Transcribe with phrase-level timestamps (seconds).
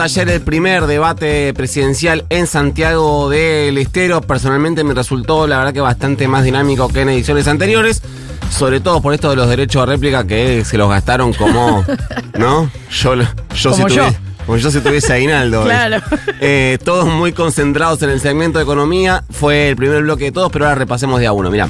[0.00, 4.20] Ayer el primer debate presidencial en Santiago del Estero.
[4.20, 8.02] Personalmente me resultó, la verdad, que bastante más dinámico que en ediciones anteriores.
[8.50, 11.84] Sobre todo por esto de los derechos de réplica que se los gastaron como.
[12.38, 12.70] ¿No?
[12.90, 14.02] Yo, yo Como si yo.
[14.06, 15.62] tuviese- Como yo si tuviese aguinaldo.
[15.62, 16.02] Claro.
[16.40, 19.22] Eh, todos muy concentrados en el segmento de economía.
[19.30, 21.50] Fue el primer bloque de todos, pero ahora repasemos de a uno.
[21.50, 21.68] Mirá.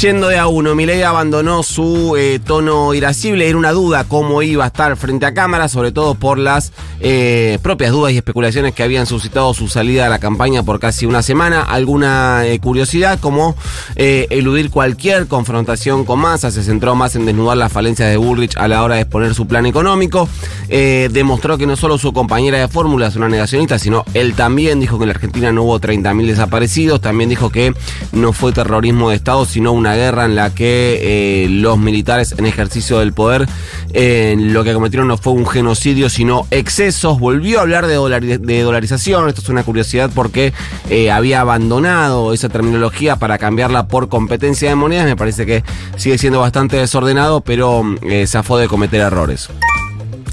[0.00, 3.48] Yendo de a uno, Milei abandonó su eh, tono irascible.
[3.48, 7.58] Era una duda cómo iba a estar frente a cámara, sobre todo por las eh,
[7.62, 11.22] propias dudas y especulaciones que habían suscitado su salida a la campaña por casi una
[11.22, 11.62] semana.
[11.62, 13.56] Alguna eh, curiosidad, como
[13.96, 16.50] eludir cualquier confrontación con Massa.
[16.50, 19.46] Se centró más en desnudar las falencias de Bullrich a la hora de exponer su
[19.46, 20.28] plan económico.
[20.68, 24.98] Demostró que no solo su compañera de fórmula es una negacionista, sino él también dijo
[24.98, 27.00] que en la Argentina no hubo 30.000 desaparecidos.
[27.00, 27.72] También dijo que
[28.12, 32.46] no fue terrorismo de Estado, sino una guerra en la que eh, los militares en
[32.46, 33.46] ejercicio del poder
[33.92, 37.18] eh, lo que cometieron no fue un genocidio, sino excesos.
[37.20, 39.28] Volvió a hablar de, dolari- de dolarización.
[39.28, 40.52] Esto es una curiosidad porque
[40.90, 45.06] eh, había abandonado esa terminología para cambiarla por competencia de monedas.
[45.06, 45.62] Me parece que
[45.96, 49.48] sigue siendo bastante desordenado, pero eh, zafó de cometer errores.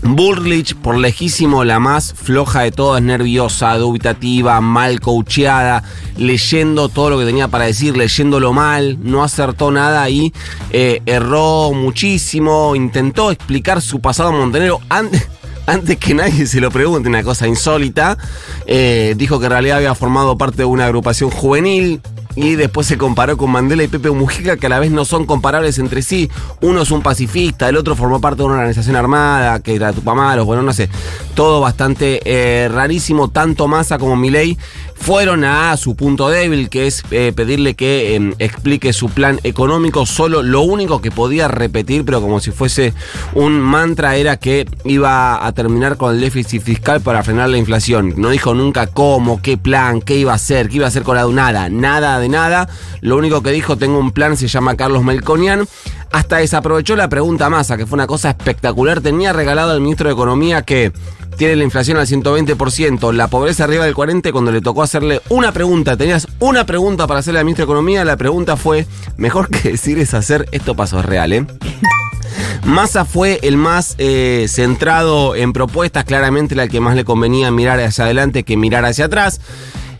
[0.06, 5.84] Burlich, por lejísimo, la más floja de todas, nerviosa, dubitativa, mal coacheada,
[6.18, 10.34] leyendo todo lo que tenía para decir, leyéndolo mal, no acertó nada y
[10.72, 15.28] eh, erró muchísimo, intentó explicar su pasado en Montenegro antes.
[15.66, 18.18] Antes que nadie se lo pregunte, una cosa insólita,
[18.66, 22.02] eh, dijo que en realidad había formado parte de una agrupación juvenil,
[22.36, 25.26] y después se comparó con Mandela y Pepe Mujica, que a la vez no son
[25.26, 26.30] comparables entre sí.
[26.62, 30.46] Uno es un pacifista, el otro formó parte de una organización armada, que era Tupamaros,
[30.46, 30.90] bueno, no sé.
[31.36, 34.58] Todo bastante eh, rarísimo, tanto Massa como Milei
[35.04, 40.06] fueron a su punto débil, que es eh, pedirle que eh, explique su plan económico.
[40.06, 42.94] Solo lo único que podía repetir, pero como si fuese
[43.34, 48.14] un mantra, era que iba a terminar con el déficit fiscal para frenar la inflación.
[48.16, 51.18] No dijo nunca cómo, qué plan, qué iba a hacer, qué iba a hacer con
[51.18, 52.70] la nada, nada de nada.
[53.02, 55.68] Lo único que dijo, tengo un plan, se llama Carlos Melconian.
[56.14, 59.02] Hasta desaprovechó la pregunta masa, que fue una cosa espectacular.
[59.02, 60.94] Tenía regalado al ministro de Economía que
[61.38, 65.52] tiene la inflación al 120%, la pobreza arriba del 40%, cuando le tocó hacerle una
[65.52, 68.86] pregunta, tenías una pregunta para hacerle al ministro de Economía, la pregunta fue,
[69.18, 71.46] mejor que decir es hacer, esto pasó es real, ¿eh?
[72.66, 77.80] Massa fue el más eh, centrado en propuestas, claramente la que más le convenía mirar
[77.82, 79.42] hacia adelante que mirar hacia atrás.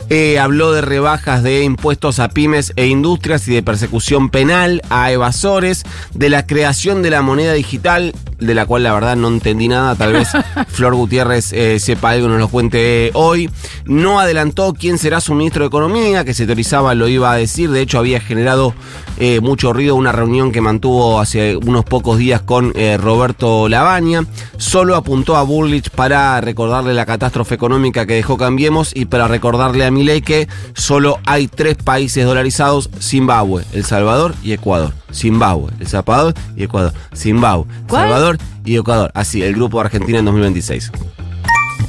[0.10, 5.12] Eh, habló de rebajas de impuestos a pymes e industrias y de persecución penal a
[5.12, 5.84] evasores,
[6.14, 8.14] de la creación de la moneda digital,
[8.46, 10.30] de la cual la verdad no entendí nada, tal vez
[10.68, 13.50] Flor Gutiérrez eh, sepa algo y nos lo cuente hoy.
[13.86, 17.70] No adelantó quién será su ministro de Economía, que se teorizaba lo iba a decir,
[17.70, 18.74] de hecho había generado
[19.18, 24.26] eh, mucho ruido una reunión que mantuvo hace unos pocos días con eh, Roberto Labaña.
[24.58, 29.86] Solo apuntó a Burlich para recordarle la catástrofe económica que dejó Cambiemos y para recordarle
[29.86, 35.03] a Milei que solo hay tres países dolarizados, Zimbabue, El Salvador y Ecuador.
[35.14, 36.94] Zimbabue, El Salvador y Ecuador.
[37.16, 37.66] Zimbabue.
[37.90, 39.12] Salvador y Ecuador.
[39.14, 40.92] Así, el grupo Argentina en 2026.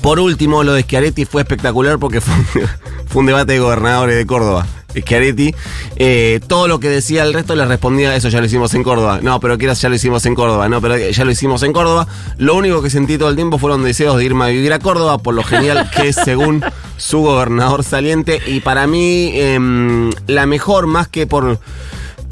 [0.02, 2.68] Por último, lo de Schiaretti fue espectacular porque fue un,
[3.06, 4.66] fue un debate de gobernadores de Córdoba.
[5.00, 5.54] Schiaretti,
[5.96, 9.20] eh, todo lo que decía el resto le respondía, eso ya lo hicimos en Córdoba.
[9.22, 10.68] No, pero quieras, ya lo hicimos en Córdoba.
[10.68, 12.06] No, pero ya lo hicimos en Córdoba.
[12.38, 15.18] Lo único que sentí todo el tiempo fueron deseos de irme a vivir a Córdoba,
[15.18, 16.62] por lo genial que es según
[16.96, 18.40] su gobernador saliente.
[18.46, 21.58] Y para mí, em, la mejor, más que por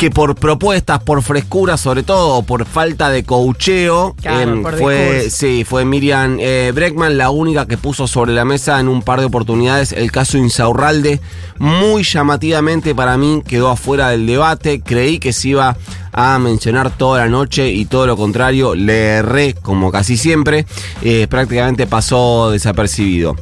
[0.03, 5.31] que por propuestas, por frescura sobre todo, o por falta de coacheo, Claro, em, fue,
[5.31, 9.21] sí, fue Miriam eh, Breckman la única que puso sobre la mesa en un par
[9.21, 11.21] de oportunidades el caso Insaurralde.
[11.61, 14.81] Muy llamativamente para mí quedó afuera del debate.
[14.81, 15.77] Creí que se iba
[16.11, 20.67] a mencionar toda la noche y todo lo contrario, le erré como casi siempre.
[21.03, 23.37] Eh, prácticamente pasó desapercibido.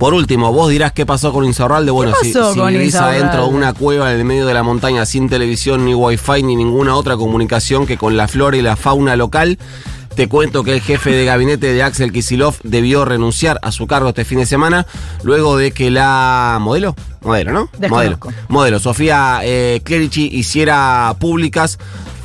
[0.00, 1.90] Por último, vos dirás qué pasó con Insaurralde.
[1.90, 5.28] Bueno, si, si vivís adentro de una cueva en el medio de la montaña sin
[5.28, 9.58] televisión, ni wifi, ni ninguna otra comunicación que con la flora y la fauna local,
[10.14, 14.08] te cuento que el jefe de gabinete de Axel Kisilov debió renunciar a su cargo
[14.08, 14.86] este fin de semana
[15.22, 17.68] luego de que la modelo, modelo, ¿no?
[17.90, 18.32] Modelo, Desconozco.
[18.48, 21.78] modelo Sofía eh, Clerici hiciera públicas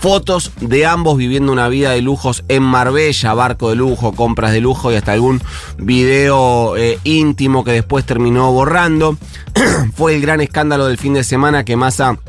[0.06, 4.62] fotos de ambos viviendo una vida de lujos en Marbella, barco de lujo, compras de
[4.62, 5.42] lujo y hasta algún
[5.80, 9.18] video eh, íntimo que después terminó borrando.
[9.96, 12.20] Fue el gran escándalo del fin de semana que Massa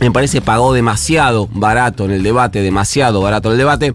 [0.00, 3.94] me parece pagó demasiado barato en el debate, demasiado barato el debate.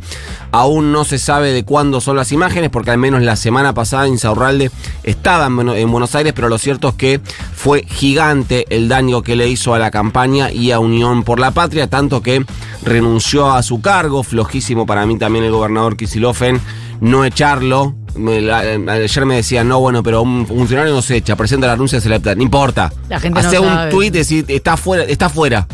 [0.52, 4.08] Aún no se sabe de cuándo son las imágenes, porque al menos la semana pasada
[4.08, 4.72] Insaurralde
[5.04, 7.22] estaba en Buenos Aires, pero lo cierto es que
[7.54, 11.52] fue gigante el daño que le hizo a la campaña y a Unión por la
[11.52, 12.46] Patria, tanto que
[12.84, 16.62] renunció a su cargo, flojísimo para mí también el gobernador Kisilofen,
[17.02, 21.74] no echarlo, ayer me decía, no, bueno, pero un funcionario no se echa, presenta la
[21.74, 22.92] renuncia, se le no importa.
[23.10, 25.68] La gente Hace no un tuit, decir, está fuera, está fuera.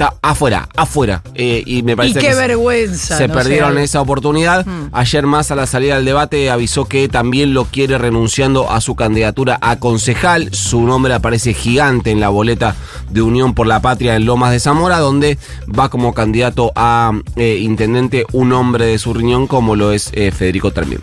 [0.00, 1.20] Está afuera, afuera.
[1.34, 3.18] Eh, y me parece y qué que se- vergüenza.
[3.18, 4.64] se no perdieron esa oportunidad.
[4.64, 4.88] Mm.
[4.92, 8.94] Ayer más a la salida del debate avisó que también lo quiere renunciando a su
[8.96, 10.54] candidatura a concejal.
[10.54, 12.76] Su nombre aparece gigante en la boleta
[13.10, 15.36] de Unión por la Patria en Lomas de Zamora, donde
[15.78, 20.30] va como candidato a eh, intendente un hombre de su riñón como lo es eh,
[20.30, 21.00] Federico Termín.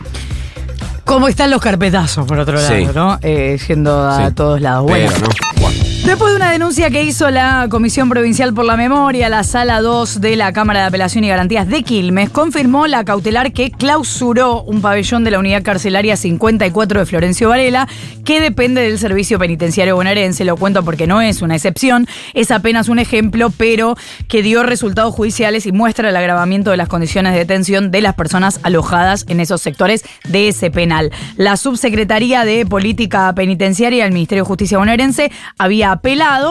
[1.05, 2.87] ¿Cómo están los carpetazos, por otro lado, Sí.
[2.95, 3.19] no?
[3.21, 4.33] Eh, yendo a Sí.
[4.33, 4.83] todos lados.
[4.89, 5.61] Bueno, Pero, ¿no?
[5.61, 5.76] Bueno.
[6.07, 10.21] Después de una denuncia que hizo la Comisión Provincial por la Memoria, la Sala 2
[10.21, 14.81] de la Cámara de Apelación y Garantías de Quilmes confirmó la cautelar que clausuró un
[14.81, 17.89] pabellón de la Unidad Carcelaria 54 de Florencio Varela,
[18.23, 20.45] que depende del Servicio Penitenciario bonaerense.
[20.45, 23.97] Lo cuento porque no es una excepción, es apenas un ejemplo, pero
[24.29, 28.15] que dio resultados judiciales y muestra el agravamiento de las condiciones de detención de las
[28.15, 31.11] personas alojadas en esos sectores de ese penal.
[31.35, 35.96] La Subsecretaría de Política Penitenciaria del Ministerio de Justicia bonaerense había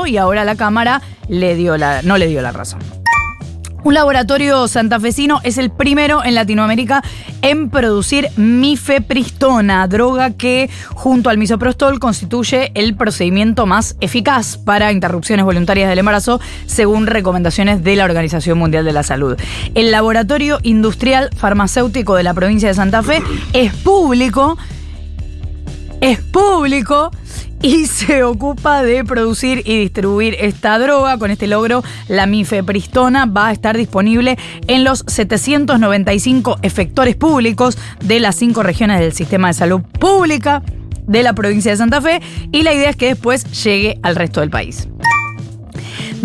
[0.07, 2.81] y ahora la Cámara le dio la, no le dio la razón.
[3.87, 7.05] Un laboratorio santafesino es el primero en Latinoamérica
[7.41, 15.45] en producir mifepristona, droga que junto al misoprostol constituye el procedimiento más eficaz para interrupciones
[15.45, 19.37] voluntarias del embarazo, según recomendaciones de la Organización Mundial de la Salud.
[19.77, 23.23] El laboratorio industrial farmacéutico de la provincia de Santa Fe
[23.53, 24.59] es público
[26.01, 27.11] es público
[27.63, 31.19] y se ocupa de producir y distribuir esta droga.
[31.19, 34.39] Con este logro, la mifepristona va a estar disponible
[34.69, 40.63] en los 795 efectores públicos de las cinco regiones del sistema de salud pública
[41.07, 42.21] de la provincia de Santa Fe
[42.53, 44.89] y la idea es que después llegue al resto del país.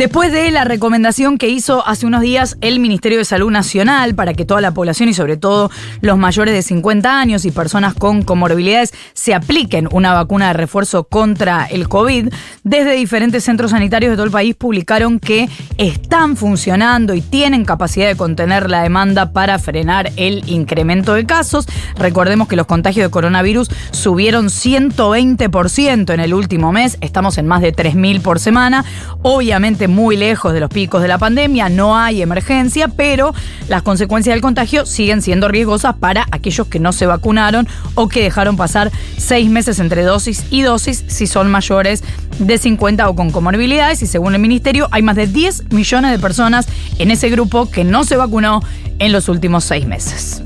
[0.02, 4.34] Después de la recomendación que hizo hace unos días el Ministerio de Salud Nacional para
[4.34, 5.70] que toda la población y sobre todo
[6.02, 11.04] los mayores de 50 años y personas con comorbilidades se apliquen una vacuna de refuerzo
[11.04, 12.34] contra el COVID,
[12.64, 18.08] desde diferentes centros sanitarios de todo el país publicaron que están funcionando y tienen capacidad
[18.08, 21.68] de contener la demanda para frenar el incremento de casos.
[21.96, 27.62] Recordemos que los contagios de coronavirus subieron 120% en el último mes, estamos en más
[27.62, 28.84] de 3.000 por semana,
[29.22, 33.34] obviamente muy lejos de los picos de la pandemia, no hay emergencia, pero
[33.68, 38.24] las consecuencias del contagio siguen siendo riesgosas para aquellos que no se vacunaron o que
[38.24, 42.04] dejaron pasar seis meses entre dosis y dosis si son mayores
[42.40, 46.20] de 50 o con comorbilidades y según el ministerio hay más de 10 millones de
[46.20, 46.68] personas
[46.98, 48.62] en ese grupo que no se vacunó
[49.00, 50.44] en los últimos seis meses.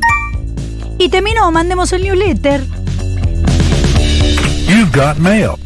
[0.97, 2.63] Y terminó, mandemos el newsletter.
[4.67, 5.64] You've got mail.